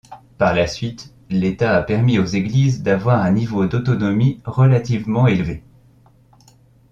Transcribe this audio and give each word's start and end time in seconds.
Par 0.39 0.55
la 0.55 0.65
suite, 0.65 1.13
l'État 1.29 1.77
a 1.77 1.83
permis 1.83 2.17
aux 2.17 2.25
Églises 2.25 2.81
d'avoir 2.81 3.21
un 3.21 3.29
niveau 3.31 3.67
d'autonomie 3.67 4.41
relativement 4.45 5.27
élevé. 5.27 5.63